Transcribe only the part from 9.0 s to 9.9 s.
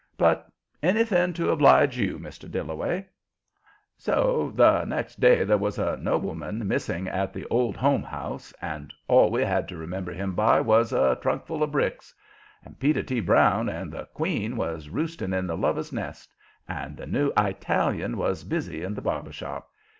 all we had to